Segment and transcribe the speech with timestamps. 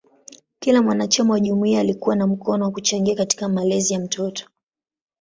[0.59, 4.47] Kila mwanachama wa jumuiya alikuwa na mkono kwa kuchangia katika malezi ya mtoto.